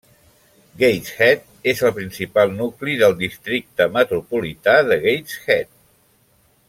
[0.83, 1.43] Gateshead
[1.73, 5.71] és el principal nucli del districte metropolità de Gateshead.